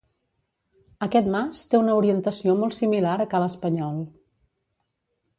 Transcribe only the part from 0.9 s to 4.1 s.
Aquest mas té una orientació molt similar a ca l'Espanyol.